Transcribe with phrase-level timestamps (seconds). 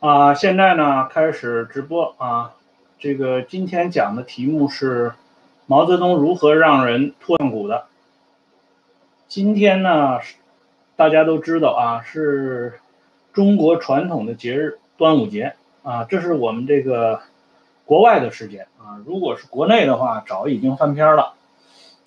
[0.00, 2.54] 啊，现在呢开始直播啊。
[2.98, 5.12] 这个今天讲的题目是
[5.66, 7.86] 毛泽东如何让人脱上骨的。
[9.26, 10.20] 今天呢，
[10.96, 12.80] 大家都知道啊，是
[13.32, 17.20] 中国传统的节日端午节啊，这是我们这个
[17.84, 19.00] 国外的时间啊。
[19.06, 21.34] 如果是国内的话，早已经翻篇了，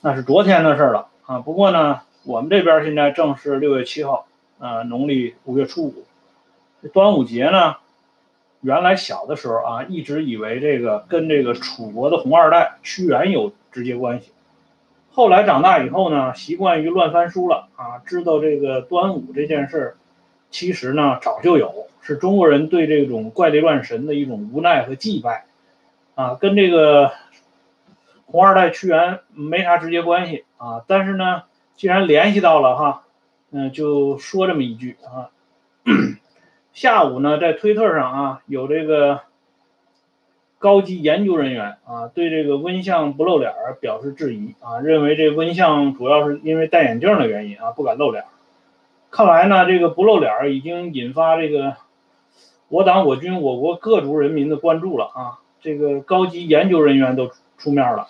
[0.02, 1.40] 那是昨天的事了啊。
[1.40, 4.28] 不过呢，我们这边现在正是六月七号，
[4.60, 6.06] 呃，农历五月初五，
[6.90, 7.78] 端午节呢。
[8.62, 14.32] 原来小的时候啊，一直以为这个跟这个楚国的红二代屈原有直接关系。
[15.12, 19.98] 后来长大以后呢，习惯于乱翻书了啊，知道这个端午这件事，
[20.50, 25.44] 其实呢早就有，是中国人对这种怪力乱神的一种无奈和祭拜
[26.16, 27.12] 啊，跟这个
[28.28, 30.86] 红二代屈原没啥直接关系啊。
[30.88, 31.44] 但是呢，
[31.76, 33.04] 既然联系到了哈，
[33.52, 35.30] 嗯，就说这么一句啊。
[36.74, 39.22] 下午呢，在推特上啊，有这个
[40.58, 48.24] 高级研究人员啊，对这个温相不露脸表示质疑啊，认为这温相主要是因为戴眼镜的原因啊，不敢露脸。
[49.12, 51.76] 看来呢，这个不露脸已经引发这个
[52.70, 55.40] 我党、我军、我国各族人民的关注了啊。
[55.62, 58.10] 这个高级研究人员都出面了，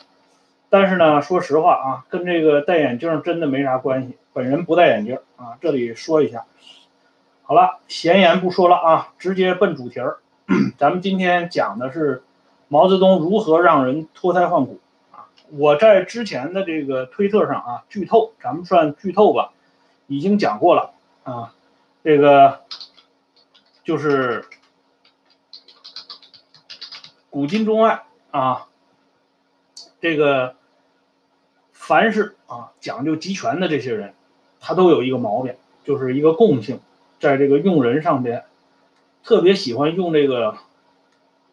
[0.73, 4.17] 但是呢，说实话啊，跟这个戴眼镜真的没啥关系。
[4.33, 6.45] 本人不戴眼镜啊，这里说一下。
[7.43, 10.17] 好了，闲言不说了啊，直接奔主题儿。
[10.79, 12.23] 咱们今天讲的是
[12.69, 14.79] 毛泽东如何让人脱胎换骨
[15.11, 15.29] 啊。
[15.51, 19.51] 我在之前的这个推特上啊，剧透，咱们算剧透吧，
[20.07, 21.53] 已经讲过了啊。
[22.03, 22.61] 这个
[23.83, 24.43] 就是
[27.29, 28.65] 古今中外啊，
[30.01, 30.55] 这个
[31.85, 34.13] 凡是啊讲究集权的这些人，
[34.61, 35.53] 他都有一个毛病，
[35.83, 36.79] 就是一个共性。
[37.19, 38.45] 在这个用人上边，
[39.21, 40.55] 特别喜欢用这个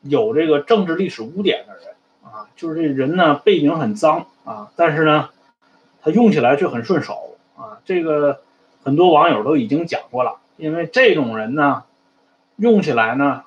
[0.03, 5.31] 有这个政治历史污点的人啊，就是这人呢背景很脏啊，但是呢
[6.01, 7.81] 他用起来却很顺手啊。
[7.85, 8.41] 这个
[8.85, 11.83] 很多网友都已经讲过了，因为这种人呢
[12.55, 13.43] 用起来呢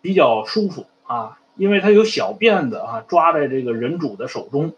[0.00, 4.72] 比较舒服啊，因为他有小辫子啊抓在这个人主的手中，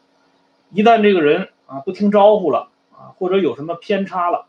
[0.70, 4.46] 一旦这个人啊不听招呼了啊，或者有什么偏差了。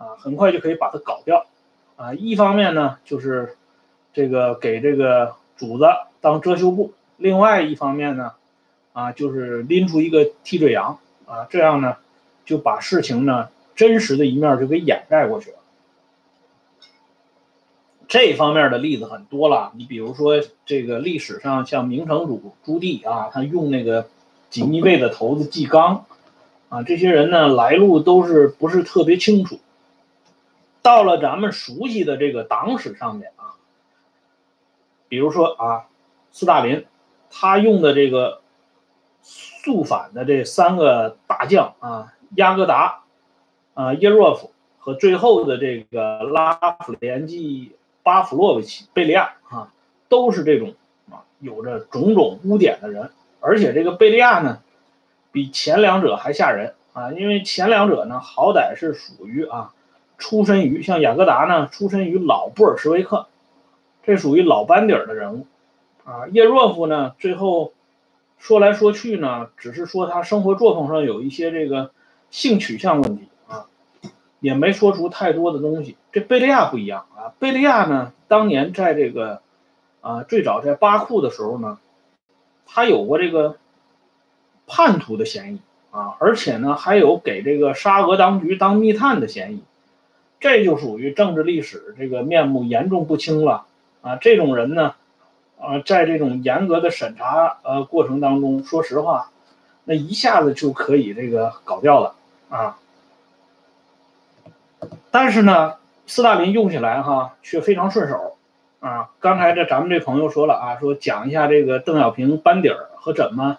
[0.00, 1.44] 啊，很快就可以把它搞掉，
[1.96, 3.58] 啊，一方面呢就是
[4.14, 5.84] 这个给这个主子
[6.22, 8.32] 当遮羞布，另外一方面呢，
[8.94, 11.98] 啊，就是拎出一个替罪羊，啊，这样呢
[12.46, 15.58] 就把事情呢真实的一面就给掩盖过去了。
[18.08, 24.08] 这方面的例子很多了，你比如说这个历史上像明成祖朱棣啊，他用那个
[24.50, 26.04] 锦衣卫的头子纪纲，
[26.68, 29.60] 啊，这些人呢来路都是不是特别清楚。
[30.82, 33.54] 到了咱们熟悉的这个党史上面啊，
[35.08, 35.86] 比如说啊，
[36.32, 36.84] 斯大林，
[37.30, 38.40] 他用的这个
[39.22, 43.02] 肃反的这三个大将啊，亚戈达、
[43.74, 47.72] 啊耶若夫和最后的这个拉夫连基
[48.02, 49.72] 巴甫洛维奇贝利亚啊，
[50.08, 50.74] 都是这种
[51.10, 53.10] 啊有着种种污点的人，
[53.40, 54.60] 而且这个贝利亚呢，
[55.32, 59.72] 比前两者还吓人啊，因为前两者呢，好歹是属于啊。
[60.22, 63.28] 出身于像雅各达呢，出身于老布尔什维克，
[64.02, 65.46] 这属于老班底儿的人物，
[66.04, 67.72] 啊，叶若夫呢，最后
[68.38, 71.92] 说来说去呢，只是说他生活作风上有一些这个
[72.30, 73.64] 性取向问题啊，
[74.40, 75.96] 也没说出太多的东西。
[76.12, 79.40] 这贝利亚不一样啊，贝利亚呢，当年在这个
[80.02, 81.78] 啊最早在巴库的时候呢，
[82.72, 83.56] 他有过这个
[84.66, 85.60] 叛徒的嫌疑
[85.90, 89.62] 啊，而且呢还有给这个沙俄当局当密探的嫌疑。
[90.38, 93.66] 这就属于政治历史这个面目严重不清了
[94.00, 94.16] 啊！
[94.16, 94.94] 这种人呢，
[95.60, 99.32] 啊，在这种严格的审查呃过程当中，说实话，
[99.84, 102.14] 那一下子就可以这个搞掉了
[102.48, 102.78] 啊。
[105.10, 105.74] 但是呢，
[106.06, 108.29] 斯大林用起来哈却非常顺手
[108.80, 109.10] 啊。
[109.20, 113.58] 刚才这咱们这朋友说了啊，说讲一下这个邓小平班底儿和怎么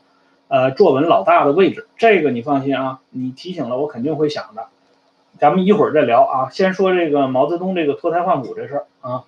[0.50, 4.68] 呃坐稳老大的位置，这个你放心啊，你提醒了我肯定会想的。
[5.39, 9.23] 咱们一会儿再聊啊，先说这个毛泽东这个脱胎换骨这事儿啊。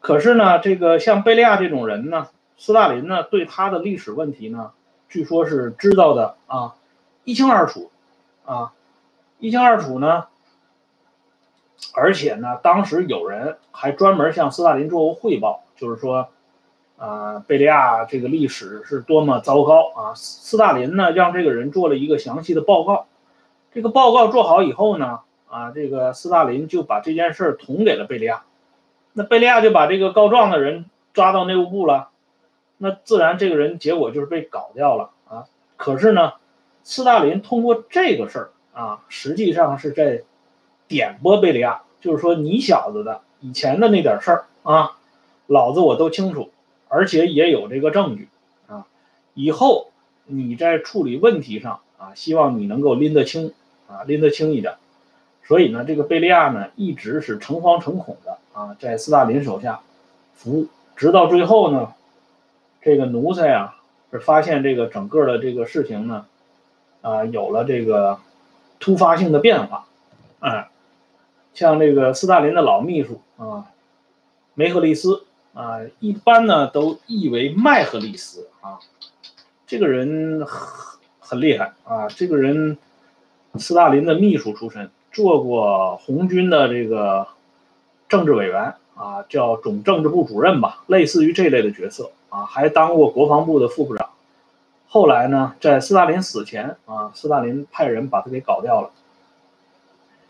[0.00, 4.72] 可是呢，这个像贝利亚这种人呢，斯大林呢对他的历史问题呢，
[5.08, 6.74] 据说是知道的啊，
[7.24, 7.90] 一清二楚
[8.44, 8.72] 啊，
[9.38, 10.26] 一清二楚呢。
[11.94, 16.28] 而且呢，当时有人还专门向斯大林做过汇报，就是说，
[16.96, 20.14] 啊，贝利亚这个历史是多么糟糕啊。
[20.14, 23.06] 斯大林呢让这个人做了一个详细的报告。
[23.74, 28.44] 这个报告做好以后呢，啊，这个斯大林就把这件事捅给了贝利亚，
[29.12, 32.10] 那贝利亚就把这个告状的人抓到内务部了，
[32.78, 35.44] 那自然这个人结果就是被搞掉了啊。
[35.76, 36.34] 可是呢，
[36.84, 40.22] 斯大林通过这个事儿啊，实际上是在
[40.92, 44.92] 点拨贝利亚，就是说你小子的以前的那点事儿啊，
[45.46, 46.50] 老子我都清楚，
[46.88, 48.28] 而且也有这个证据
[48.68, 48.86] 啊，
[49.34, 49.90] 以后
[50.26, 53.52] 你在处理问题上啊，希望你能够拎得清
[53.88, 54.74] 啊，拎得清一点。
[55.44, 59.80] 所以呢，这个贝利亚呢，一直是诚惶诚恐的啊，在斯大林手下
[60.34, 61.94] 服务，直到最后呢，
[62.80, 63.76] 这个奴才啊，
[64.12, 66.26] 是发现这个整个的这个事情呢，
[67.00, 68.18] 啊，有了这个
[68.78, 69.86] 突发性的变化，
[70.40, 70.68] 哎，
[71.54, 73.66] 像这个斯大林的老秘书啊，
[74.54, 78.78] 梅赫利斯啊，一般呢都译为麦赫利斯啊，
[79.66, 82.78] 这个人很很厉害啊，这个人
[83.56, 84.90] 斯大林的秘书出身。
[85.12, 87.26] 做过红军的这个
[88.08, 94.08] 政治委员啊，叫总政治部主任吧，类似于这类的角色啊，还当过国防部的副部长。
[94.88, 98.90] 后来呢，在斯大林死前啊，斯大林派人把他给搞掉了。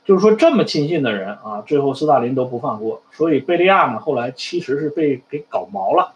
[0.05, 3.03] 就是说，这么亲信的人啊，最后斯大林都不放过。
[3.13, 6.13] 所以贝利亚呢，后来其实是被给搞毛了，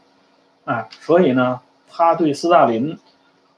[0.65, 2.99] 哎，所以呢，他对斯大林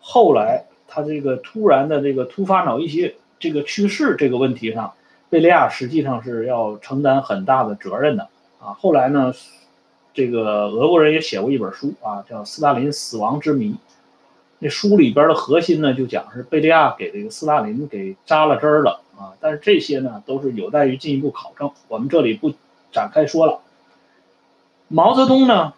[0.01, 4.93] 后来他这个突然的这个突发脑溢血这个去世这个问题上。
[5.31, 8.29] 贝利亚实际上是要承担很大的责任的
[8.59, 8.73] 啊！
[8.81, 9.31] 后来呢，
[10.15, 13.73] 这个俄国人也写过一本书啊，叫《斯大林死亡之谜》。
[14.61, 19.35] 那书里边的核心呢，就讲是贝利亚给这个斯大林给扎了针儿了啊！
[19.41, 22.53] 但是这些呢，都是有待于进一步考证，我们这里不
[22.93, 23.61] 展开说了。
[24.89, 25.75] 毛泽东呢，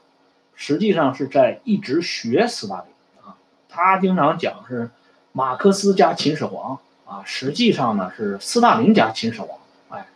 [0.54, 3.34] 实际上是在一直学斯大林啊，
[3.68, 4.90] 他经常讲是
[5.32, 6.78] 马克思加秦始皇。
[7.10, 9.58] 啊，实际上呢是斯大林加秦始皇，
[9.88, 10.06] 哎，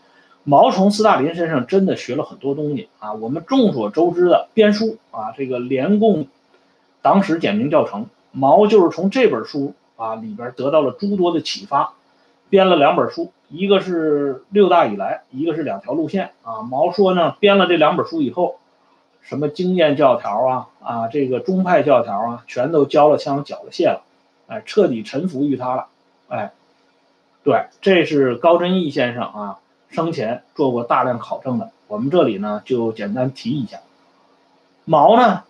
[0.44, 3.12] 毛从斯大林身上真的学了很多东西啊。
[3.14, 6.28] 我们众所周知的编书啊，这个联共
[7.02, 11.94] 党史简明教程，毛就是从这本书啊里边得到了诸多的启发，
[12.54, 16.62] 编了两本书，一个是六大以来，一个是两条路线啊。
[16.62, 18.60] 毛说呢，编了这两本书以后，
[19.22, 24.02] 什么经验教条啊啊，这个中派教条啊，全都交了枪缴了械了，
[24.46, 25.86] 哎，彻底臣服于他了，
[26.28, 26.52] 哎。
[27.42, 29.58] 对，这是高真义先生啊，
[29.88, 31.72] 生前做过大量考证的。
[31.88, 33.80] 我们这里呢就简单提一下。
[34.84, 35.42] 毛呢，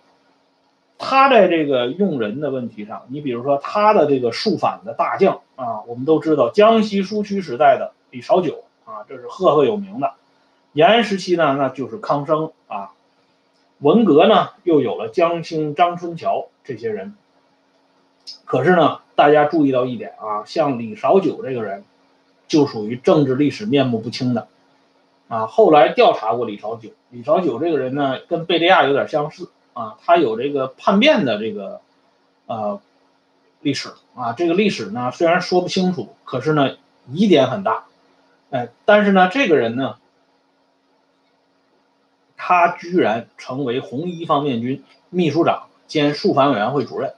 [0.99, 10.13] 他在这个用人的问题上，你比如说他的这个肃反的大将啊，我们都知道江西苏区时代的李少九啊，这是赫赫有名的。
[10.73, 12.93] 延安时期呢，那就是康生啊。
[13.79, 17.15] 文革呢，又有了江青、张春桥这些人。
[18.45, 21.85] 可是呢，大家注意到一点啊，像李少九这个人，
[22.49, 24.49] 就属于政治历史面目不清的，
[25.29, 31.83] 啊，后来调查过李少九，李少九这个人呢，跟贝利亚有点相似啊，他有这个叛变的这个，
[32.47, 32.81] 呃，
[33.61, 36.77] 历史啊，这个历史呢虽然说不清楚，可是呢
[37.13, 37.85] 疑点很大，
[38.51, 39.97] 哎，但是呢这个人呢，
[42.37, 47.13] 他居然成为红一方面军秘书长兼肃反委员会主任。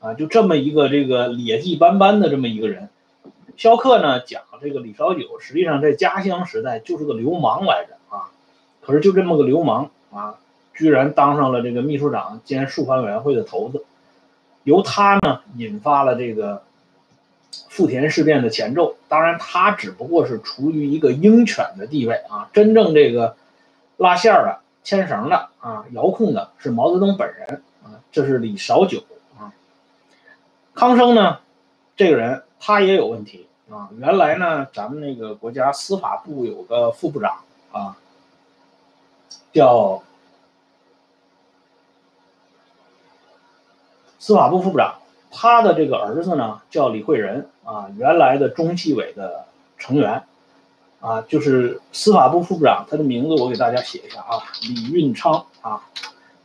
[0.00, 2.88] 啊，就这么一个这个劣迹斑斑的这么一个人，
[3.56, 8.32] 肖克呢讲这个李少九实际上在家乡时代就是个流氓来着啊，
[8.80, 10.40] 可是就这么个流氓啊，
[10.74, 13.84] 居然当上了这个秘书长兼肃反委员会的头子，
[14.64, 16.62] 由他呢引发了这个
[17.68, 18.96] 富田事变的前奏。
[19.08, 23.36] 当然，他只不过是处于一个鹰犬的地位啊，真正这个
[23.98, 29.04] 拉线儿的、牵绳的啊、遥控的是毛泽东本人啊，这是李少九
[29.38, 29.52] 啊。
[30.74, 31.40] 康生呢，
[31.96, 33.90] 这个人他也有问题啊。
[33.98, 37.98] 原来呢，咱们那个国家司法部有个副部长啊，
[39.52, 40.02] 叫
[44.22, 44.94] 司法部副部长。
[45.32, 50.22] 他的这个儿子呢，叫李惠仁啊，原来的中纪委的成员
[51.00, 52.86] 啊，就是司法部副部长。
[52.88, 55.82] 他的名字我给大家写一下啊，李运昌啊。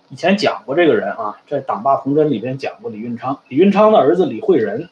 [0.09, 3.39] 以前讲过这个人啊，在《党霸童真》里边讲过李运昌。
[3.47, 4.89] 李运昌的儿子李惠仁，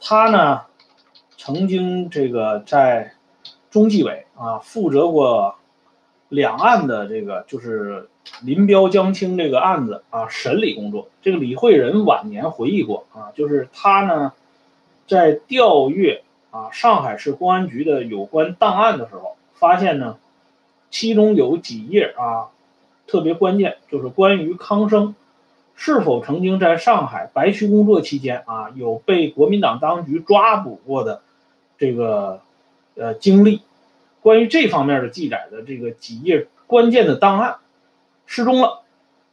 [0.00, 0.62] 他呢
[1.36, 3.12] 曾经这个在
[3.70, 5.54] 中纪委啊负责过
[6.32, 8.08] 两岸的这个就是
[8.42, 11.08] 林彪、江青这个案子啊审理工作。
[11.20, 14.32] 这个李惠仁晚年回忆过啊，就是他呢
[15.06, 20.16] 在调阅啊上海市公安局的有关档案的时候，发现呢
[20.90, 22.48] 其中有几页啊。
[23.04, 25.14] 特别关键就是关于康生
[25.74, 31.20] 是否曾经在上海白区工作期间啊有被国民党当局抓捕过的
[31.76, 32.40] 这个
[32.94, 33.60] 呃经历
[34.22, 37.56] 关于这方面的记载的这个几页关键的档案
[38.24, 38.82] 失踪了，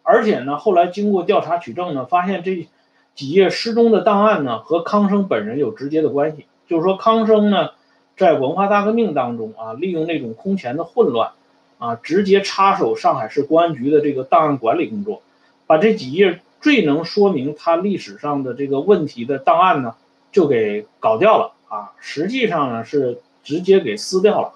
[0.03, 2.67] 而且呢，后来经过调查取证呢，发现这
[3.15, 7.69] 几页失踪的档案呢和康生本人有直接的关系，就是说康生呢
[8.17, 11.31] 在文化大革命当中啊，利用那种空前的混乱
[11.77, 15.22] 啊，直接插手上海市公安局的这个档案管理工作，
[15.67, 19.96] 把这几页最能说明他历史上的这个问题的档案呢
[20.31, 24.53] 就给搞掉了啊，实际上呢是直接给撕掉了。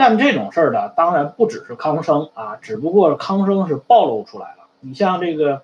[0.00, 4.64] 干这种事儿的当然不只是康生啊，只不过康生是暴露出来了。
[4.80, 5.60] 你像这个，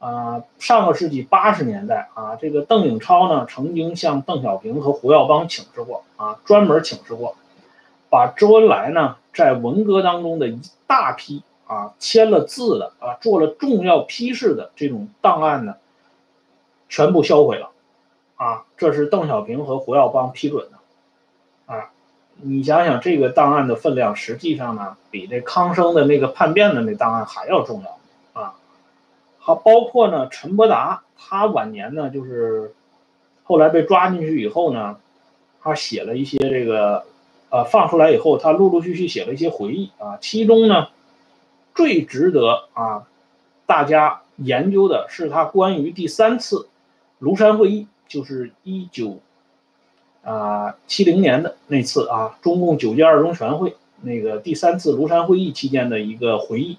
[0.00, 7.36] 啊，上个世纪八十年代啊，这个邓颖超呢曾经向邓小平和胡耀邦请示过啊，专门请示过，
[8.10, 15.76] 把周恩来呢在文革当中的一大批啊签了字的啊做了重要批示的这种档案呢，
[16.88, 17.70] 全部销毁了，
[18.34, 21.90] 啊，这是邓小平和胡耀邦批准的，啊。
[22.40, 28.54] 你想想，这个档案的分量，实际上呢，比这康生的那个叛变的那档案还要重要啊。
[29.38, 32.72] 好，包括呢，陈伯达，他晚年呢，就是
[33.42, 34.98] 后来被抓进去以后呢，
[35.60, 37.04] 他写了一些这个，
[37.50, 40.18] 呃，放出来以后，他陆陆续续写了一些回忆啊。
[40.20, 40.88] 其中呢，
[41.74, 43.08] 最值得啊
[43.66, 46.68] 大家研究的是他关于第三次
[47.20, 49.18] 庐山会议，就是一九。
[50.28, 56.76] 啊，七零年的那次啊，中共九届二中全会那个第三次庐山会议期间的一个回忆，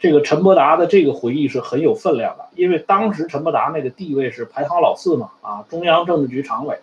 [0.00, 6.80] 这个陈伯达的这个回忆是很有分量的，因为当时陈伯达那个地位是排行老四嘛，啊，中央政治局常委，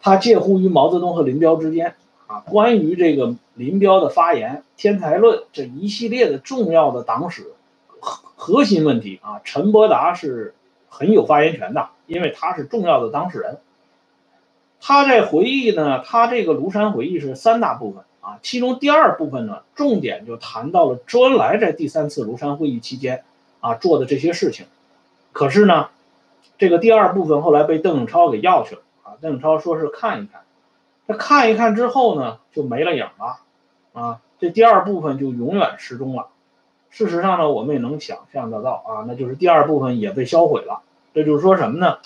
[0.00, 1.94] 他介乎于毛泽东和林彪之间
[2.26, 7.52] 啊，关于这个林彪的发言、天才论这一系列的重要的党史
[8.00, 10.54] 核核心问题啊，陈伯达是
[10.88, 13.58] 很有发言权的，因为他是重要的当事人。
[14.84, 23.22] 他在回忆呢，他这个庐山回忆是三大部分啊，其中第二部分呢，重点就谈到了周恩来在第三次庐山会议期间
[23.60, 24.66] 啊做的这些事情。
[25.30, 25.90] 可是呢，
[26.58, 30.40] 这个第二部分后来被邓颖超给要去了啊，邓颖超说是看一看，
[31.06, 33.38] 他看一看之后呢，就没了影了
[33.92, 36.26] 啊，这第二部分就永远失踪了。
[36.90, 40.82] 事实上呢，我们也能想象得到啊，那就是第二部分也被销毁了。
[41.14, 41.98] 这就是说什么呢？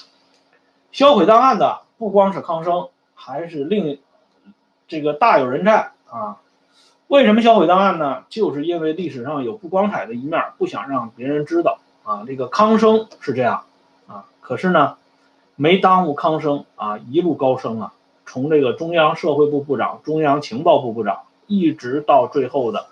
[0.93, 1.86] 销毁档案的。
[1.99, 3.99] 不光是康生，还是另
[4.87, 6.39] 这个大有人在啊？
[7.09, 8.25] 为什么销毁档案呢？
[8.29, 12.25] 就是因为历史上有不光彩的一面，不想让别人知道啊。
[12.27, 13.63] 这个康生是这样
[14.09, 14.97] 啊，可是呢，
[15.55, 17.93] 没耽误康生啊一路高升啊，
[18.25, 22.87] 从这个中央社会部部长、中央情报部部长，一直到最后的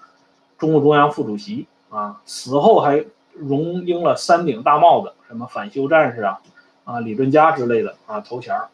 [0.58, 6.40] 中共中央副主席啊，死后还荣膺了三顶大帽子，什么反修战士啊、
[6.84, 8.68] 啊理论家之类的啊头衔儿。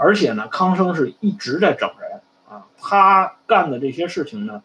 [0.00, 4.62] 而且呢，康生是一直在整人啊，他干的这些事情呢，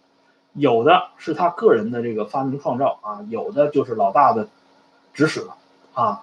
[0.53, 4.47] 有的是他个人的这个发明创造啊，有的就是老大的
[5.11, 5.41] 指使
[5.95, 6.21] 啊。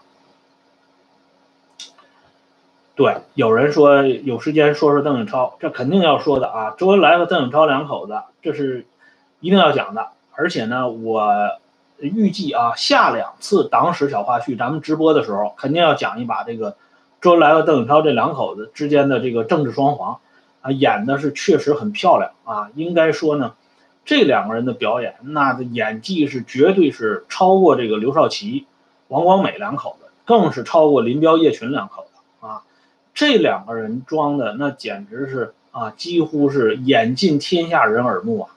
[2.94, 6.76] 对，有人说有时间说说邓颖超，这肯定要说的啊。
[6.78, 8.86] 周恩来和邓颖超两口子，这是
[9.40, 10.10] 一定要讲的。
[10.30, 11.24] 而且呢，我
[11.98, 16.76] 预计啊，下两次党史小花絮，咱们直播的时候肯定要讲一把这个。
[17.20, 20.20] 周恩来和邓颖超这两口子之间的这个政治双簧，
[20.62, 22.70] 啊，演的是确实很漂亮啊。
[22.74, 23.52] 应该说呢，
[24.06, 28.66] 这两个人的表演，那的演技是绝对是超过这个刘少奇、
[29.08, 32.62] 王光美两口子，更是超过林彪、叶群两口子啊。
[33.12, 38.50] 这两个人装的那简直是啊，几乎是演尽天下人耳目啊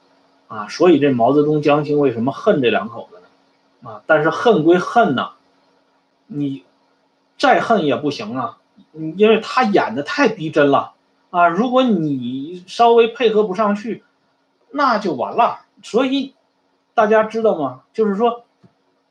[0.47, 0.67] 啊！
[0.69, 3.91] 所以这毛泽东、江青为什么恨这两口子呢？
[3.91, 5.31] 啊，但是恨归恨呐，
[6.27, 6.63] 你。
[7.43, 8.59] 再恨也不行啊，
[9.17, 10.93] 因为他演的太逼真了
[11.29, 11.49] 啊！
[11.49, 14.01] 如果你稍微配合不上去，
[14.71, 15.65] 那就完了。
[15.81, 16.35] 所以
[16.93, 17.81] 大家知道吗？
[17.91, 18.45] 就是说，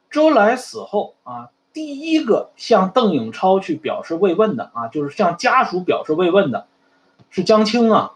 [0.09, 6.67] 周恩来死后啊，第一个向邓颖超去表示慰问的啊，就是向家属表示慰问的，
[7.29, 8.15] 是江青啊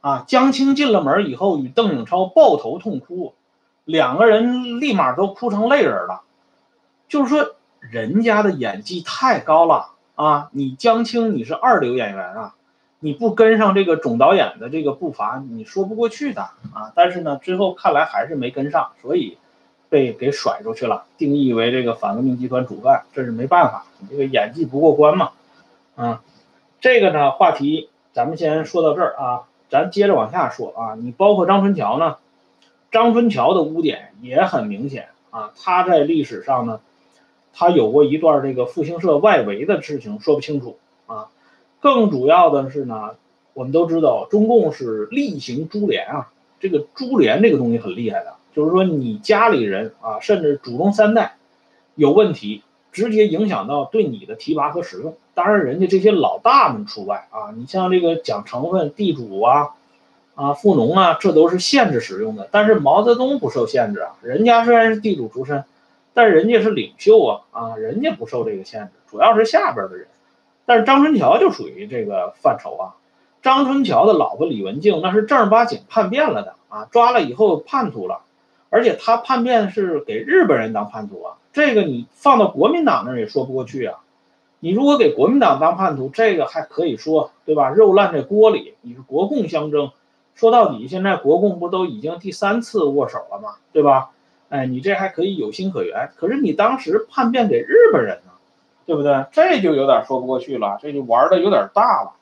[0.00, 0.24] 啊！
[0.26, 3.34] 江青进了门以后，与邓颖超抱头痛哭，
[3.84, 6.22] 两个人立马都哭成泪人了，
[7.06, 7.54] 就是说。
[7.90, 10.50] 人家的演技太高了啊！
[10.52, 12.54] 你江青你是二流演员啊，
[13.00, 16.42] 你不跟上这个总导演的这个步伐，你说不过去的
[16.74, 16.92] 啊！
[16.94, 19.38] 但是呢，最后看来还是没跟上，所以
[19.88, 25.30] 被给甩出去了，定义为这个反革命集团主干，这是没办法，你这个演技不过关嘛。
[25.96, 26.22] 啊，
[26.80, 30.94] 这个呢话题咱们先说到这儿啊，咱接着往下说啊。
[30.94, 32.16] 你包括张春桥呢，
[32.90, 36.80] 张春桥的污点也很明显啊，他在历史上呢。
[37.52, 41.28] 他有过一段这个复兴社外围的事情说不清楚啊，
[41.80, 43.16] 更主要的是呢，
[43.54, 51.36] 我们都知道中共是厉行株连啊，这个株连这个东西很厉害的，就是说你家里人啊，甚至祖宗三代
[51.94, 52.62] 有问题，
[52.92, 55.16] 直接影响到对你的提拔和使用。
[55.34, 59.70] 当然，人家这些老大们除外啊，你像这个讲成分地主啊。
[60.34, 62.48] 啊，富农啊，这都是限制使用的。
[62.52, 65.64] 但是毛泽东不受限制啊，人家虽然是地主出身，
[66.18, 70.08] 但人家是领袖啊，啊，人家不受这个限制，主要是下边的人。
[70.66, 72.96] 但是张春桥就属于这个范畴啊。
[73.40, 78.22] 张春桥的老婆李文静那是正儿八经叛变了的啊，抓了以后叛徒了，
[78.68, 84.00] 而且他叛变是给日本人当叛徒啊，这个你放到国民党那儿也说不过去啊。
[84.58, 87.68] 你如果给国民党当叛徒，这个还可以说，对吧？
[87.68, 89.92] 肉烂在锅里，你是国共相争。
[90.34, 93.50] 说到底，现在国共不都已经第三次握手了吗？
[93.72, 94.10] 对吧？
[94.48, 96.10] 哎，你这还可以有心可原。
[96.16, 98.32] 可是你当时叛变给日本人呢，
[98.86, 99.26] 对不对？
[99.30, 102.12] 这就有点说不过去了，这就玩的有点大了。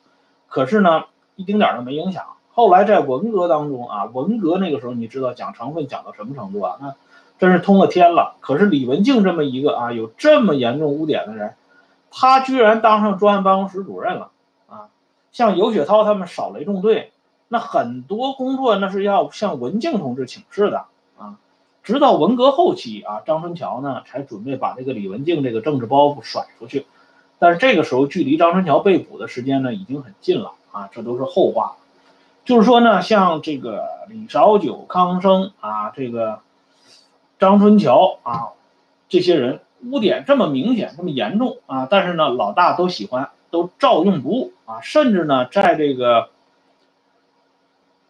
[0.49, 1.05] 可是呢，
[1.37, 2.25] 一丁点都没影响。
[2.53, 6.79] 后来在文革当中啊，文革那个时候，你知道讲成分讲到什么程度啊？
[6.81, 6.95] 那
[7.39, 8.37] 真是通了天了。
[8.41, 11.55] 可是李文静这么一个啊，有这么严重污点的人，
[12.11, 14.31] 他居然当上专案办公室主任了
[14.69, 14.89] 啊！
[15.33, 17.13] 像尤雪涛他们扫雷纵队。
[17.49, 20.87] 那很多工作那是要向文静同志请示的，
[21.87, 26.85] 直到文革后期啊，张春桥呢才准备把这个李文静这个政治包袱甩出去，
[27.39, 31.77] 但是这个时候距离张春桥被捕的时间呢已经很近了啊，这都是后话。
[32.45, 36.41] 就是说呢，像这个李少九、康生啊，这个
[37.39, 38.49] 张春桥啊，
[39.09, 46.31] 这些人污点这么明显、这么严重啊，但是呢，老大都喜欢，都照用不误啊，甚至呢，在这个。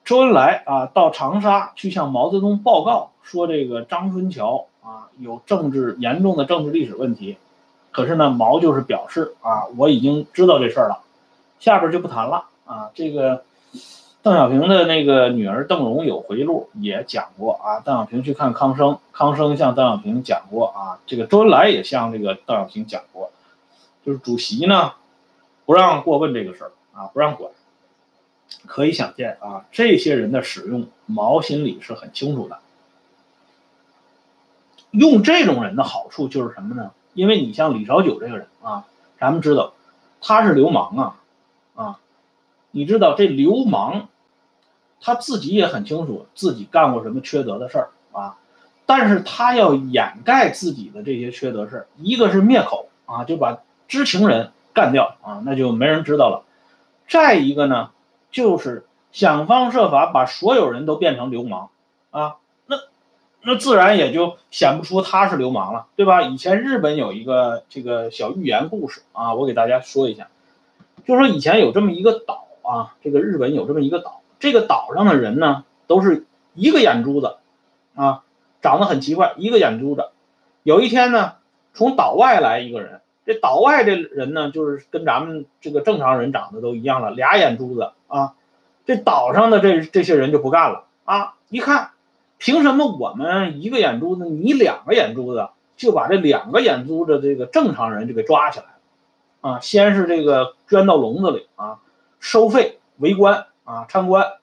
[0.07, 7.37] 周恩来啊，到长沙去向毛泽东报告说，这个张春桥啊有政治严重的政治历史问题。
[7.91, 11.01] 可是呢，毛就是表示啊，我已经知道这事儿了，
[11.59, 12.89] 下边就不谈了啊。
[12.95, 13.43] 这个
[14.23, 23.33] 邓小平的那个女儿邓蓉有回忆录也讲过啊，邓小平去看康生，康生向邓小平讲过啊，这个周恩来也向这个邓小平讲过，
[24.05, 24.93] 就是主席呢
[25.65, 27.51] 不让过问这个事儿啊，不让管。
[28.65, 32.59] 可以想见啊，这些人的使用，毛心里是很清楚的。
[34.91, 36.93] 用这种人的好处就是什么呢？
[37.13, 38.87] 因为你像李少九这个人啊，
[39.19, 39.75] 咱们知道
[40.21, 41.21] 他是流氓啊
[41.75, 41.99] 啊，
[42.71, 44.09] 你知道这流氓，
[45.01, 48.39] 他自己也很清楚自己干过什么缺德的事儿啊，
[48.87, 56.45] 但是他要掩盖自己的这些缺德事儿，一个是灭口啊，就把知情人干掉啊，那就没人知道了。
[57.09, 57.91] 再一个呢？
[58.37, 61.71] 就是想方设法把所有人都变成流氓，
[62.11, 62.77] 啊，那
[63.41, 66.21] 那自然也就显不出他是流氓了，对吧？
[66.21, 70.29] 以前日本有一个这个小寓言故事啊，我给大家说一下，
[71.07, 77.37] 就说以前有这么一个岛啊，这个日本有这么一个岛，这个岛上的人呢都是一个眼珠子，
[77.95, 78.23] 啊，
[78.61, 80.11] 长得很奇怪，一个眼珠子。
[80.63, 81.37] 有一天呢，
[81.73, 83.01] 从岛外来一个人。
[83.25, 88.35] 这岛外的人呢，就是跟咱们这个正常人长得都一样了，俩眼珠子啊。
[88.85, 91.35] 这岛上的这这些人就不干了啊！
[91.49, 91.91] 一看，
[92.39, 99.61] 凭什么我们一个眼珠子，你两个眼珠子，就把这两个眼珠子这个正常人就给抓起来了啊？
[99.61, 101.79] 先是这个圈到笼子里啊，
[102.21, 104.35] 收费围观啊，参观，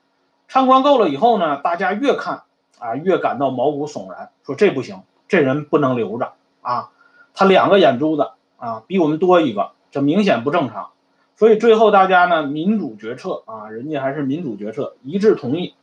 [0.49, 2.43] 参观够了以后呢，大家越看
[2.80, 6.89] 啊越感到毛骨悚然，说这不行，这人不能留着啊，
[7.34, 8.32] 他两个眼珠子。
[8.58, 10.91] 啊，比我们多一个，这明显不正常，
[11.36, 15.74] 所以最后大家呢民主决策啊，人家还是民主决策，一致同意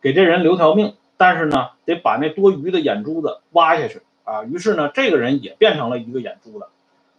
[0.00, 4.44] 给这人留条命，但是呢得把那多余的眼珠子挖下去啊。
[4.44, 6.66] 于是呢这个人也变成了一个眼珠子，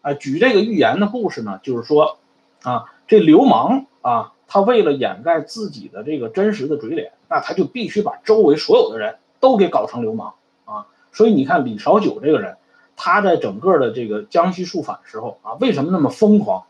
[0.02, 2.18] 啊，举这个寓言的故事呢，就是说
[2.64, 10.34] 啊这流氓啊，他为了掩盖自己的这个真实的嘴脸，那他就必须把周围所有的人都给搞成流氓
[10.66, 10.88] 啊。
[11.12, 12.56] 所以你看李少九这个人。
[13.04, 16.66] 他在整个的这个江西肃反时候啊，为什么那么疯狂？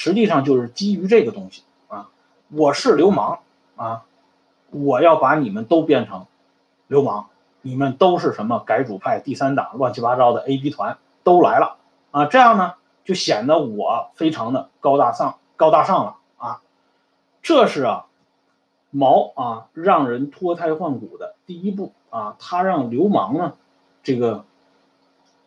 [0.00, 2.08] 实际上就是基于这个东西啊，
[2.48, 3.40] 我是流氓
[3.76, 4.04] 啊，
[4.70, 6.24] 我要把你们都变成
[6.86, 7.26] 流氓，
[7.60, 11.76] 你们都是什么改主派、第三党、乱七八糟的 A、B 团都来了
[12.12, 16.62] 啊，这样呢就显得我非常的高大上、高大上了啊，
[17.42, 18.06] 这是啊
[18.88, 23.52] 毛啊让人脱胎换骨的第一步啊，他让流氓呢
[24.02, 24.46] 这个。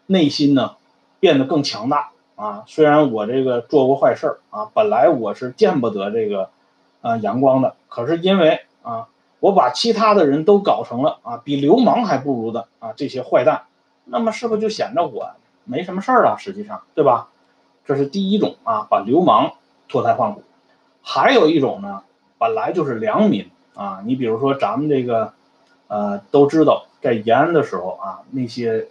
[0.06, 0.76] 内心呢，
[1.22, 2.12] 变得更强大
[2.44, 2.64] 啊！
[2.68, 6.50] 虽然我这个做过坏事儿啊，本来我是见不得这个，
[7.00, 9.08] 啊阳光的，可是因为啊，
[9.40, 13.62] 我把其他的人都搞成了啊，比流氓还不如的啊这些坏蛋，
[14.04, 15.32] 那么是不是就显得我
[15.64, 16.36] 没什么事儿了？
[16.38, 17.30] 实际上，对吧？
[17.86, 19.54] 这是第一种啊，把流氓
[19.88, 20.44] 脱胎换骨。
[21.02, 22.04] 还有一种呢，
[22.38, 24.02] 本来就是良民啊。
[24.06, 25.32] 你比如说咱们这个，
[25.88, 28.88] 呃，都知道在延安的时候啊，那些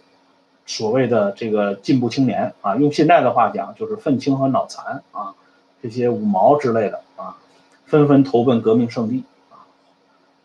[0.65, 5.35] 所谓的这个进步青年啊，用现在的话讲就是愤青和脑残啊，
[5.81, 7.37] 这些五毛之类的啊，
[7.85, 9.67] 纷纷投奔革命圣地啊。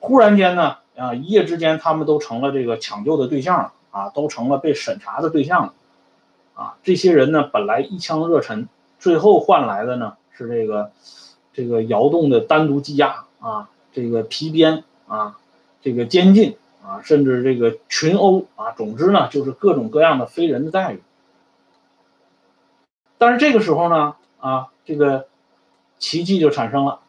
[0.01, 5.75] 忽然间呢，啊，一夜之间他们都成了这个抢救的对象了啊，都成了被审查的对象了
[6.55, 6.77] 啊。
[6.83, 10.93] 这些人呢，本来一腔热忱，最后换来的呢是这个。
[11.55, 15.39] 这个窑洞的单独羁押啊，这个皮鞭啊，
[15.83, 16.57] 这个监禁
[16.89, 21.03] 啊，甚至这个群殴啊，总之呢，就是各种各样的非人的待遇。
[23.19, 25.27] 但是这个时候呢，啊，这个
[25.99, 27.01] 奇迹就产生了。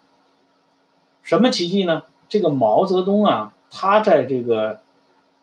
[1.24, 2.04] 什么奇迹呢？
[2.28, 4.82] 这个毛泽东啊，他在这个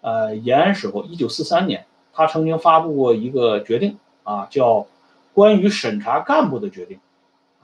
[0.03, 4.87] 呃延安时候，一九四三年，他曾经发布过一个决定啊，叫
[5.33, 7.01] 关于审查干部的决定。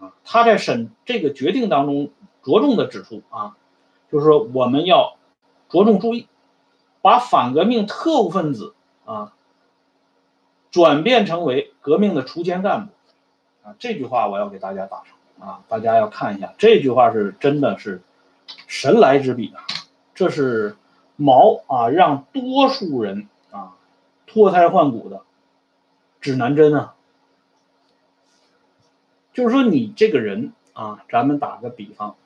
[0.01, 2.11] 啊他在审这个决定当中
[2.43, 3.57] 着重的指出啊，
[4.11, 5.17] 就是说我们要
[5.69, 6.27] 着重注意，
[7.03, 9.35] 把反革命特务分子啊
[10.71, 12.93] 转变成为革命的锄奸干部
[13.65, 13.75] 啊。
[13.79, 18.01] 这句话我要给大家打上啊，大家要看一下，这句话是真的是
[18.67, 19.61] 神来之笔啊，
[20.15, 20.77] 这是
[21.17, 23.77] 毛啊让多数人啊
[24.27, 25.21] 脱胎换骨的
[26.21, 26.95] 指南针啊。
[29.33, 32.17] 就是说，你这个人啊，咱们打个比方，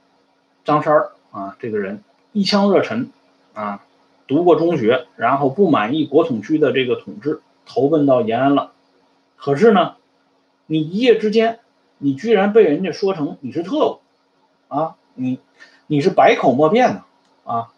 [0.64, 3.10] 张三儿啊，这个人一腔热忱
[3.54, 3.86] 啊，
[4.26, 8.72] 读过中学，然后不满意国统区的这个统治，投奔到延安了。
[9.36, 9.96] 可是呢，
[10.66, 11.60] 你一夜之间，
[11.98, 14.00] 你居然被人家说成你是特务
[14.68, 15.40] 啊，你
[15.86, 17.04] 你是百口莫辩的
[17.44, 17.72] 啊。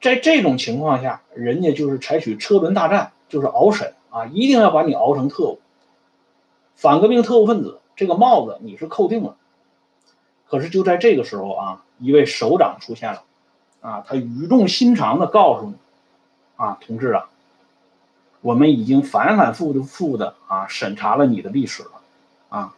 [0.00, 5.58] 在这种情况下，人家就是采取车轮大战，就是熬审啊，一定要把你熬成特务，
[6.74, 7.80] 反革命特务分子。
[7.96, 9.36] 这个帽子你是扣定了，
[10.46, 13.22] 可是就在这个时候啊，一位首长出现了，
[13.80, 15.74] 啊，他语重心长的告诉你，
[16.56, 17.26] 啊，同志啊，
[18.40, 21.90] 我们已经反反复复的啊审查了你的历史了，
[22.48, 22.74] 啊，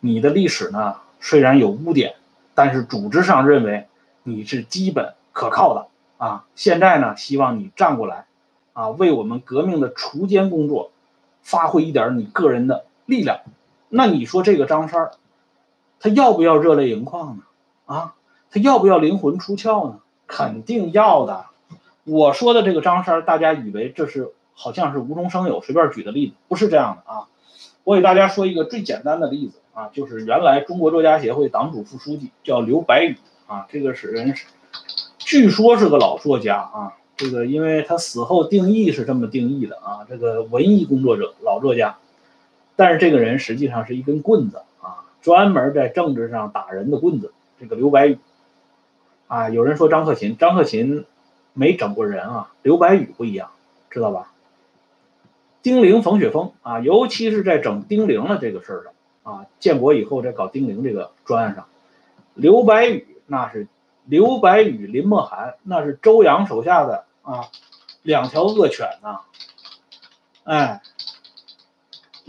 [0.00, 2.14] 你的历史呢虽然有污点，
[2.54, 3.86] 但是组织上认为
[4.22, 5.88] 你是基本可靠的，
[6.24, 8.26] 啊，现在呢希望你站过来，
[8.72, 10.92] 啊，为我们革命的锄奸工作
[11.42, 13.40] 发挥一点你个人的力量。
[13.88, 15.12] 那你说这个张三儿，
[15.98, 17.42] 他要不要热泪盈眶呢？
[17.86, 18.14] 啊，
[18.50, 19.98] 他要不要灵魂出窍呢？
[20.26, 21.46] 肯定要的。
[22.08, 27.28] 我说的这个张三，大家以为这是好像是无中生有，随便举的例子，不是这样的啊。
[27.84, 33.16] 我给大家说一个最简单的例子啊，就是原来中国作家协会党组副书记叫刘白羽
[33.46, 34.34] 啊，这个是人，
[35.18, 36.94] 据说是个老作家啊。
[37.16, 41.96] 这个因为他死后定义是这么定义的啊，这个文艺工作者、老作家。
[42.76, 47.32] 但是这个人实际上是一根棍子啊，专门在政治上打人的棍子。
[47.58, 48.18] 这个刘白羽
[49.26, 51.04] 啊，有人说张克勤，张克勤
[51.58, 53.50] 没整过人啊，刘白羽不一样，
[53.90, 54.32] 知道吧？
[55.60, 58.92] 丁玲、冯雪峰啊，尤其是在整丁玲的这个事儿上
[59.34, 61.66] 啊，建国以后在搞丁玲这个专案上，
[62.34, 63.66] 刘白羽那是
[64.04, 67.48] 刘白羽、林默涵，那是周扬手下的啊
[68.02, 69.20] 两条恶犬呐，
[70.44, 70.80] 哎。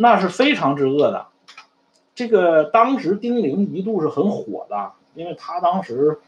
[0.01, 1.27] 那是非常之恶的，
[2.15, 6.21] 这个当时丁玲一度是很火的，因为他当时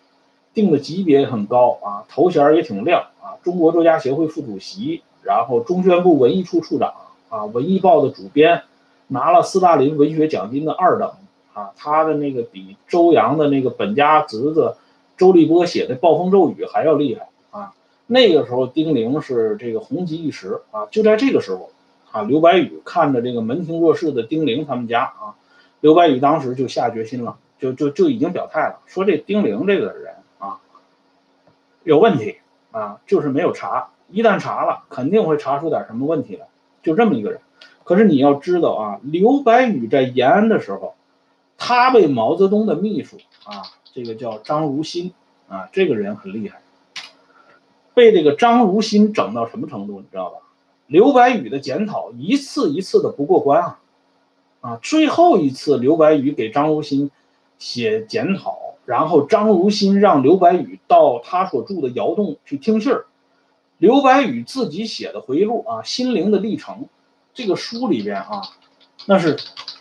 [0.53, 6.93] 定的级别很高啊，头衔也挺亮啊，中国作家协会副主席，然后中宣部文艺处处长
[7.29, 8.63] 啊，文艺报的主编，
[9.07, 11.11] 拿了斯大林文学奖金的二等
[11.53, 14.75] 啊，他的那个比周扬的那个本家侄子
[15.17, 17.73] 周立波写的《暴风骤雨》还要厉害啊，
[18.07, 21.69] 那个时候丁玲是这个红极一时啊，就在这个时候。
[22.13, 25.31] 啊，刘白羽看着这个门庭若市的丁玲他们家啊，
[25.79, 30.13] 刘白羽当时就下决心了，就就就已经表态了，说这丁玲这个人
[31.83, 32.37] 有问题
[32.71, 36.47] 啊，就是没有查，一旦查了，肯定会查出点什么问题来，
[36.83, 37.41] 就这么一个人。
[37.83, 40.93] 可是你要知道啊，刘白羽在延安的时候，
[41.57, 43.63] 他被毛泽东的秘书啊，
[43.93, 45.13] 这个叫张如新
[45.49, 46.61] 啊，这个人很厉害，
[47.93, 50.37] 被这个张如新整到什么程度，你知道吧？
[50.87, 53.79] 刘白羽的检讨一次一次的不过关啊，
[54.61, 57.09] 啊，最后一次刘白羽给张如新
[57.57, 63.05] 写检讨，然后张如新让刘白羽到他所住的窑洞去听信儿，
[63.77, 66.75] 刘白羽自己写的回忆录啊，《心灵的历程》
[67.33, 68.41] 这个书里边啊，
[69.05, 69.37] 那是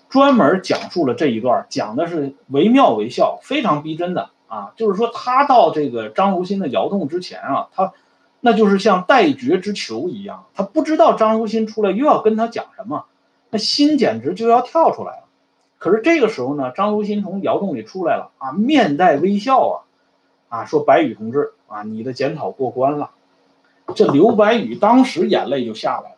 [0.08, 7.92] 专门讲述了这一段，讲的是惟妙惟肖，非常逼真的啊，就是说他到这个张如新的窑洞之前啊，他。
[8.42, 13.04] 那就是像待决之囚一样，他不知道张如新出来又要跟他讲什么，
[13.50, 15.24] 那心简直就要跳出来了。
[15.80, 23.10] 可是这个时候呢，张如新从窑洞里出来了啊，面带微笑啊，啊，说白羽同志啊，你的检讨过关了。
[23.94, 26.16] 这刘白羽当时眼泪就下来了，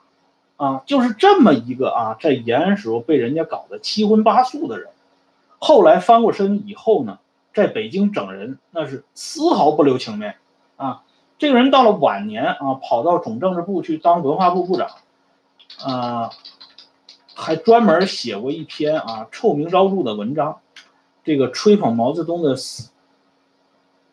[0.56, 4.88] 啊，就是这么一个啊，在延安时候被人家搞得七荤八素的人，
[5.58, 7.20] 后来翻过身以后呢，
[7.54, 10.34] 在北京整人那是丝毫不留情面
[10.76, 11.04] 啊。
[11.38, 14.88] 这个人到了晚年啊，跑到总政治部去当文化部部长，
[15.84, 16.30] 啊，
[17.34, 20.60] 还专门写过一篇啊臭名昭著的文章，
[21.24, 22.88] 这个吹捧毛泽东的诗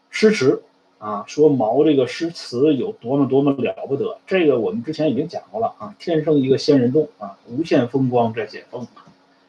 [0.09, 0.63] 诗词。
[0.99, 5.95] 啊，说毛这个诗词有多么多么了不得，这个我们之前已经讲过了啊。
[5.97, 8.85] 天生一个仙人洞啊，无限风光在险峰，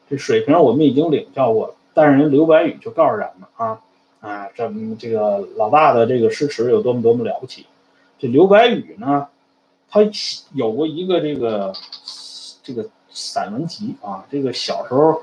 [0.08, 1.74] 这水平我们已经领教过了。
[1.92, 3.80] 但是人刘白羽就告诉咱们啊，
[4.20, 7.66] 啊，这这个老大的这个诗词有多么多么了不起。
[8.20, 9.26] 这刘白羽呢，
[9.88, 10.02] 他
[10.54, 11.72] 有过一个这个
[12.62, 15.22] 这个散文集啊，这个小时候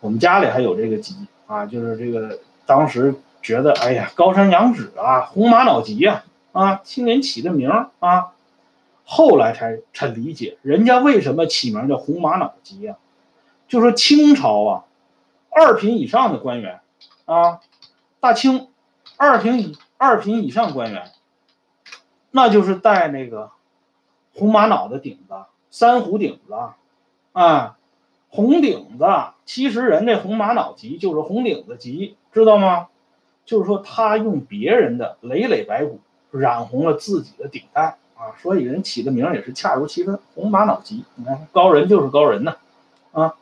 [0.00, 1.14] 我们家里还有这个集
[1.46, 3.14] 啊，就是这个当时。
[3.44, 8.32] 觉得哎呀，高山仰止啊，红玛瑙集呀，啊，听人起的名啊，
[9.04, 12.96] 后来才才理解人家为什么起名叫红玛瑙集呀，
[13.68, 14.84] 就说清朝啊，
[15.50, 16.80] 二品以上的官员
[17.26, 17.60] 啊，
[18.18, 18.68] 大清
[19.18, 21.12] 二品以二品以上官员，
[22.30, 23.50] 那就是戴那个
[24.34, 25.34] 红玛瑙的顶子，
[25.70, 26.54] 珊瑚顶子
[27.34, 27.76] 啊，
[28.28, 29.04] 红顶子，
[29.44, 32.86] 其实人家红玛瑙级就是红顶子级，知道吗？
[33.44, 35.98] 就是说，他用别人的累累白骨
[36.30, 41.04] 染红了自己的顶戴啊，所以人起的名也是恰如其分，红玛瑙级。
[41.16, 42.54] 你看，高人就是高人呢，
[43.10, 43.34] 啊，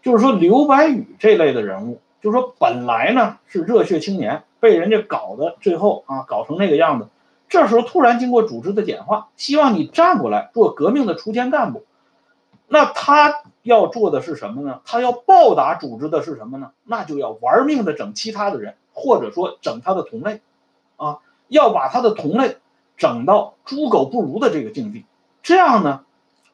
[0.00, 7.08] 就是说刘白羽这类的人物，就是说本来呢是热血青年，被人家搞的最后啊搞成那个样子，
[7.48, 11.84] 这时候突然经过组织的简化，希望你站过来做革命的锄奸干部，
[12.68, 14.80] 那他要做的是什么呢？
[14.84, 16.70] 他要报答组织的是什么呢？
[16.84, 18.76] 那就要玩命的整其他的人。
[19.00, 20.40] 或者说整他的同类，
[20.96, 22.56] 啊，要把他的同类
[22.96, 25.04] 整到猪狗不如的这个境地，
[25.40, 26.04] 这样呢，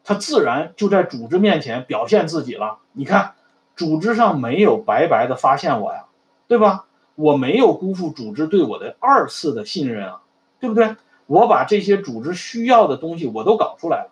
[0.04, 2.80] 他自然就在组织面前表现自己了。
[2.92, 3.32] 你看，
[3.76, 6.04] 组织上没有白白的发现我呀，
[6.46, 6.84] 对吧？
[7.14, 10.20] 我没有辜负组织对我的二次的信任啊，
[10.60, 10.96] 对不对？
[11.24, 14.10] 我把这些组织需要的东西我都搞出来了，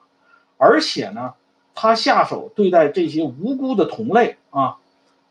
[0.56, 1.34] 而且呢，
[1.74, 4.76] 他下手对待这些无辜的同类啊，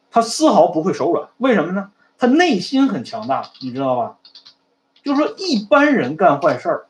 [0.10, 1.30] 他丝毫不会手软。
[1.38, 1.92] 为什么呢？
[2.18, 4.18] 他内心很强大，你知道吧？
[5.04, 6.86] 就是说，一般人干坏事儿，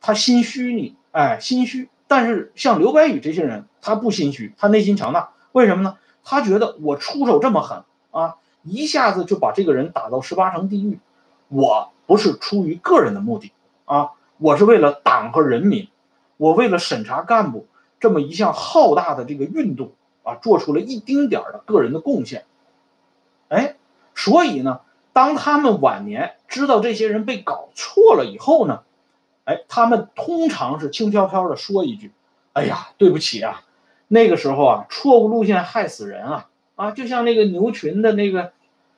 [0.00, 1.88] 他心虚，你哎，心虚。
[2.08, 5.30] 但是像刘白羽这些人，他不心虚，他内心强大。
[5.52, 5.96] 为什么呢？
[6.24, 10.98] 他觉得我出手这么狠啊，一下子就把这个人打到十八层地狱，
[11.48, 13.52] 我不是出于个人的目的
[13.84, 15.88] 啊，我是为了党和人民，
[16.36, 17.66] 我为了审查干部
[18.00, 22.44] 这么一项浩大的这个运动啊，做出了一丁点儿的个人的贡献，
[23.48, 23.76] 哎。
[24.18, 24.80] 所以呢，
[25.12, 28.80] 当他们晚年知道这些人被搞错了以后呢，
[29.44, 32.12] 哎，他们通常是轻飘飘的说一句
[32.54, 33.60] ：“哎呀，对不起啊，
[34.08, 38.52] 那个时候啊，错误路线害死人啊啊！”就像那个牛群的那个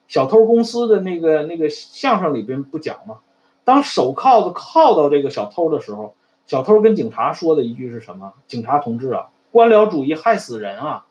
[0.07, 3.19] 小偷公司的那个那个相声里边不讲吗？
[3.65, 6.15] 当手铐子铐到这个小偷的时候，
[6.49, 8.33] 小偷跟警察说的一句是什么？
[8.47, 11.05] 警察同志啊，官僚主义害死人啊！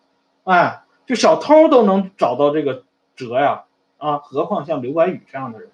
[0.46, 2.84] 哎，就小偷都能找到这个
[3.16, 3.64] 辙呀。
[4.00, 5.70] 啊，何况像刘白羽这样的人。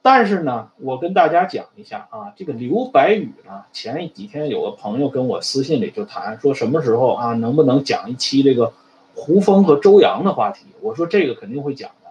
[0.00, 8.72] 但是呢，我跟大家讲一下啊，这个刘白羽呢，前几天有个朋友跟我私信里就谈，说什么时候啊，能不能讲一期这个
[9.14, 10.64] 胡风和周扬的话题？
[10.80, 12.10] 我说这个肯定会讲的。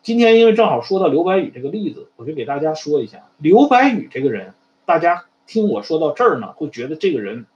[0.00, 4.54] 今天因为正好说到刘白羽这个例子，我就给大家说一下刘白羽这个人。
[4.84, 7.46] 大家听我说到这儿呢，会觉得这个人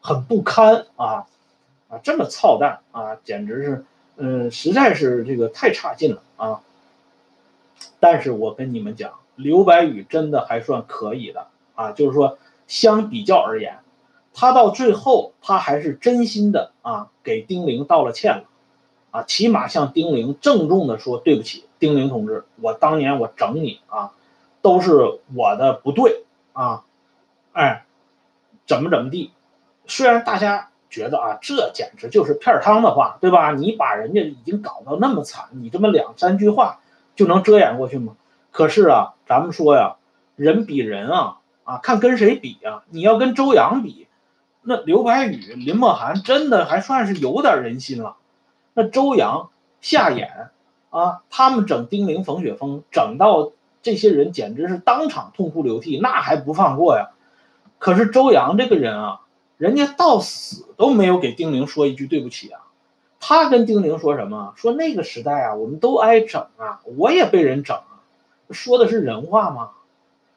[0.00, 1.26] 很不堪啊
[1.88, 3.84] 啊，这么操蛋啊，简直是。
[4.18, 6.60] 嗯，实在是这个太差劲了啊！
[7.98, 13.78] 但是我跟你们讲，刘白羽真的还算可以的啊，就是说相比较而言，
[14.34, 18.44] 他到最后他还是真心的啊，给丁玲道了歉了
[19.10, 24.12] 啊，起码向丁玲郑重的说对不起，丁玲同志，我当年我整你啊，
[24.60, 26.84] 都是我的不对啊，
[27.52, 27.84] 哎，
[28.66, 29.32] 怎么怎么地，
[29.86, 30.68] 虽然大家。
[30.92, 33.52] 觉得啊，这简直就是片汤的话，对吧？
[33.52, 36.80] 你把人家已经搞到那么惨，你这么两三句话
[37.16, 38.14] 就能遮掩过去吗？
[38.50, 39.96] 可是啊，咱们说呀，
[40.36, 42.82] 人比人啊，啊，看跟谁比啊？
[42.90, 44.06] 你要跟周扬比，
[44.60, 48.16] 那刘白羽、林默涵真的还算是有点人心了。
[48.74, 49.48] 那周扬、
[49.80, 50.28] 夏衍
[50.90, 57.12] 啊，他们整丁玲、冯雪峰，整到这些人简直是当场痛哭流涕，那还不放过呀？
[57.82, 59.18] 可是周扬这个人啊。
[59.58, 62.62] 人家到死都没有给丁玲说一句对不起啊！
[63.20, 64.54] 他跟丁玲说什么？
[64.56, 68.02] 说那个时代啊，我们都挨整啊，我也被人整啊。
[68.50, 69.70] 说的是人话吗？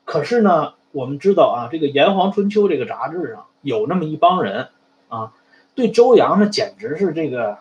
[0.03, 4.67] 可是呢，我们知道啊，这个《炎黄春秋》这个杂志上有那么一帮人
[5.07, 5.33] 啊，
[5.73, 7.57] 对周扬呢简直是这个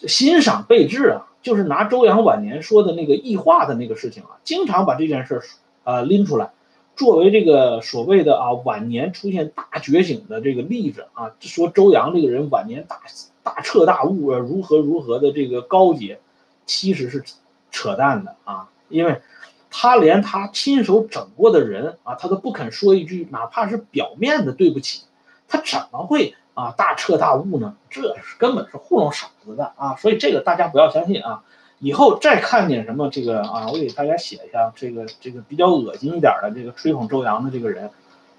[0.00, 5.40] 欣赏备至啊，就是拿周扬晚年说的那个异化的那个事情啊，经常把这件事
[5.84, 6.50] 啊拎出来，
[6.98, 13.00] 作为这个所谓的啊晚年出现大觉醒的这个例子啊，说周扬这个人晚年大
[13.42, 16.20] 大彻大悟啊，如何如何的这个高洁，
[16.66, 17.24] 其实是
[17.70, 19.22] 扯淡的啊，因为。
[19.70, 25.02] 他连他亲手整过的人啊，他都不肯说一句，哪怕是表面的对不起，
[25.46, 27.76] 他怎么会啊大彻大悟呢？
[27.90, 29.94] 这是根本是糊弄傻子的啊！
[29.96, 31.44] 所以这个大家不要相信啊！
[31.80, 37.90] 以后再看见什么这个啊，我给大家写一下这个这个比较恶心一点的这个吹捧周扬的这个人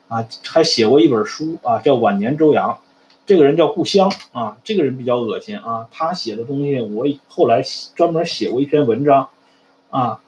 [0.07, 2.71] 啊，还写过一本书啊，叫《晚年周扬》，
[3.25, 7.63] 这个人叫顾湘啊，这个人比较恶心啊，他写的东西我后来
[7.95, 9.29] 专门写过一篇文章
[9.89, 10.19] 啊。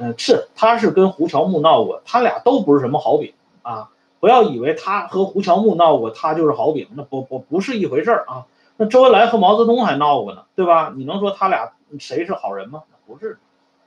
[0.00, 3.88] 嗯，是，他是跟胡乔木闹过，他俩都不是什么好饼啊！
[4.20, 8.46] 不要以为他和胡乔木闹过，他就是好饼，那不不不是一回事儿啊！
[8.76, 10.92] 那周恩来和毛泽东还闹过呢，对吧？
[10.94, 12.82] 你能说他俩谁是好人吗？
[13.06, 13.38] 不是，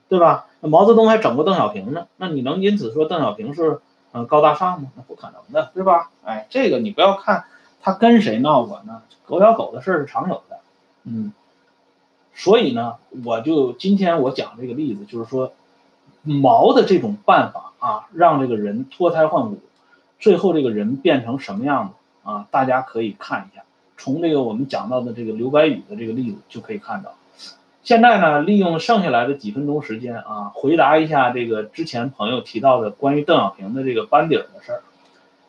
[0.10, 0.48] 对吧？
[0.60, 3.82] 那毛泽东还整过邓小平呢，那你能因此说邓小平是
[4.14, 4.90] 嗯高大上吗？
[4.96, 6.12] 那不可能的，对吧？
[6.24, 7.46] 哎，这个你不要看
[7.82, 10.60] 他跟谁闹过呢，狗咬狗的事是常有的，
[11.04, 11.34] 嗯，
[12.34, 15.54] 所以呢，我就今天我讲这个例子，就是说。
[16.24, 19.60] 毛的这种办法啊，让这个人脱胎换骨，
[20.20, 22.48] 最后这个人变成什么样子啊？
[22.52, 23.64] 大家可以看一下，
[23.98, 27.16] 从这个我们讲到的这个刘白羽的这个例子就可以看到。
[27.84, 34.84] 现在呢，利用剩下来的几分钟时间啊，回答一下这个之前朋友提到的关于邓小平的这个班底儿的事儿。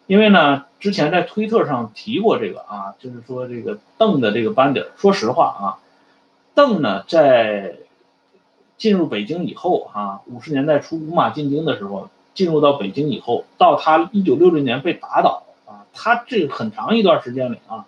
[0.07, 4.89] 因为呢，之前在推特上提过这个啊，就是说这个邓的这个班底儿。
[4.97, 5.79] 说实话啊，
[6.55, 7.77] 邓呢在。
[8.79, 17.87] 进入北京以后，啊，五十年代初五马进京的时候，进入到北京以后，到他一九六六年被打倒啊，他这很长一段时间里啊，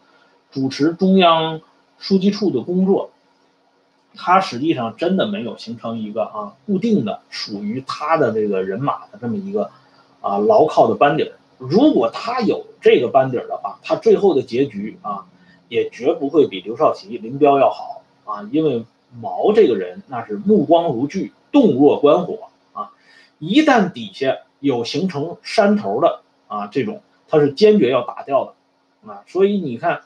[0.52, 1.60] 主持中央
[1.98, 3.10] 书记处的工作，
[4.16, 9.70] 他实际上真的没有形成一个啊固定的属于他的这个人马的这么一个
[10.20, 11.32] 啊牢靠的班底儿。
[11.58, 15.26] 如果他有这个班底儿的话，他最后的结局啊，
[15.68, 18.84] 也绝不会比刘少奇、林彪要好啊，因为。
[19.16, 22.90] 毛这个人那是目光如炬，动若观火啊！
[23.38, 28.54] 一旦底下有形成山头的啊，这种他是坚决要打掉的
[29.08, 29.22] 啊。
[29.28, 30.00] 所以你看，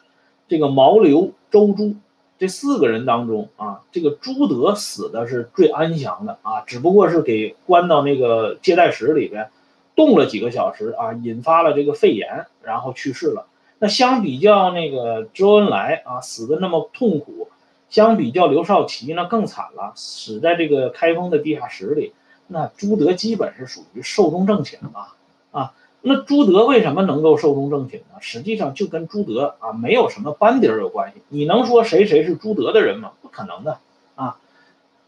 [0.47, 1.95] 这个毛、刘、周、朱
[2.39, 9.51] 这四个人当中啊，这个朱德死的是最安详的啊，只不过是给关到那个接待室里边
[9.97, 13.47] 冻了几个小时啊，引发了这个肺炎，然后去世了。
[13.81, 17.49] 那相比较那个周恩来啊，死的那么痛苦。
[17.91, 22.13] 相比较刘少奇那更惨了，死在这个开封的地下室里。
[22.47, 25.15] 那朱德基本是属于寿终正寝了
[25.53, 25.73] 啊。
[26.01, 28.19] 那朱德为什么能够寿终正寝呢？
[28.21, 31.23] 实际上就跟朱德啊没有什么班底儿有关系。
[31.29, 33.13] 你能说谁谁是朱德的人吗？
[33.21, 33.79] 不可能的
[34.15, 34.37] 啊。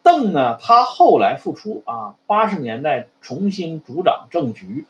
[0.02, 4.84] 邓呢，他后来复出啊，八十年代重新主掌政局。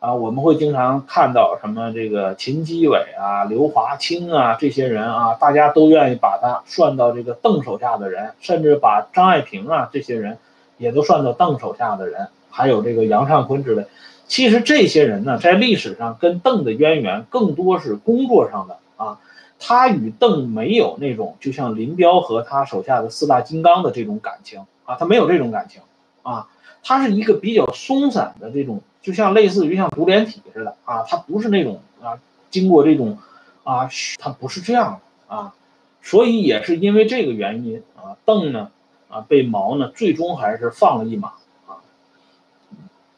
[0.00, 10.36] 啊，我们会经常看到什么这个秦基伟啊、刘华清啊这些人啊，大家都愿意把他算到这个邓手下的人，甚至把张爱萍啊这些人
[10.76, 13.86] 也都算到邓手下的人，还有这个杨尚昆之类。
[14.26, 19.20] 其实这些人呢，在历史上跟邓的渊源更多是工作上的啊，
[19.58, 25.82] 他与邓没有那种就像林彪和他手下的四大金刚的这种感情啊，他没有这种感情
[26.22, 26.48] 啊，
[26.82, 28.80] 他是一个比较松散的这种。
[29.02, 33.18] 就像类似于像独联体似的啊，他不是那种啊，经过这种
[33.62, 33.86] 啊，
[34.18, 35.54] 他不是这样的啊，
[36.00, 38.70] 所以也是因为这个原因啊，邓呢
[39.10, 41.34] 啊被毛呢最终还是放了一马。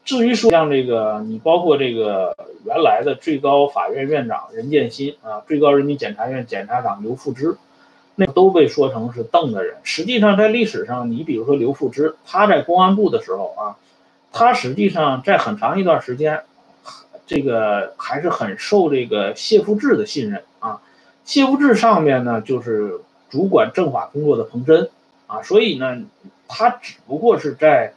[0.07, 7.59] 至于说像这个你包括这个原来的最高法院院长任建新啊，最高人民检察院检察长刘富芝，
[8.15, 9.77] 那都被说成是邓的人。
[9.83, 13.77] 实际上在历史上，你比如说刘富芝，他在公安部的时候啊。
[14.33, 16.43] 他实际上在很长一段时间，
[17.27, 20.83] 这个还是很受这个谢富治的信任啊。
[21.25, 24.91] 谢富治上面呢就是主管政法工作的彭真
[25.27, 26.03] 啊，所以呢，
[26.49, 27.95] 他只不过是在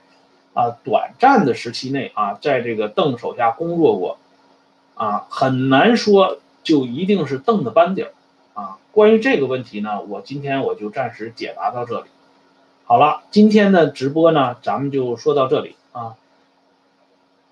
[0.53, 4.17] 啊短暂的时期内啊，在这个邓手下工作过
[4.95, 8.11] 啊，很难说就一定是邓的班底儿
[8.53, 8.77] 啊。
[8.91, 12.07] 关于这个问题呢，我今天我就暂时解答到这里。
[12.83, 16.15] 好了，今天的直播呢，咱们就说到这里啊。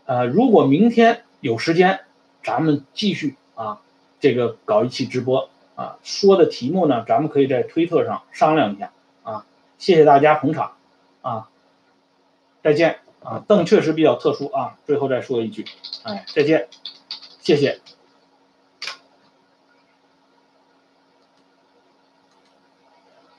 [0.05, 1.99] 呃，如果明天有时间，
[2.43, 3.79] 咱们继续啊，
[4.19, 8.91] 这个搞一期直播啊，说的题目呢，咱们可以在推特上商量一下
[9.23, 9.45] 啊。
[9.77, 10.71] 谢谢大家捧场
[11.21, 11.49] 啊，
[12.67, 12.97] 再见。
[13.23, 14.75] 啊，邓确实比较特殊啊。
[14.85, 15.63] 最后再说一句，
[16.03, 16.67] 哎，再见，
[17.41, 17.79] 谢谢。